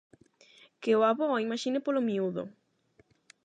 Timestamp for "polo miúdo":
1.85-2.43